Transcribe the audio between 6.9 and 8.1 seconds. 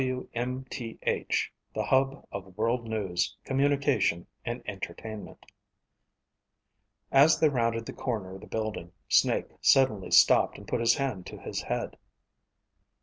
As they rounded the